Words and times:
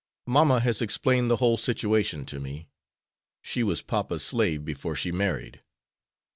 Mamma 0.25 0.61
has 0.61 0.81
explained 0.81 1.29
the 1.29 1.35
whole 1.35 1.57
situation 1.59 2.25
to 2.25 2.39
me. 2.39 2.67
She 3.43 3.61
was 3.61 3.83
papa's 3.83 4.23
slave 4.25 4.65
before 4.65 4.95
she 4.95 5.11
married. 5.11 5.61